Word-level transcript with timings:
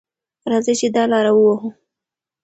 راځئ 0.51 0.73
چې 0.79 0.87
دا 0.95 1.03
لاره 1.11 1.31
ووهو. 1.35 1.69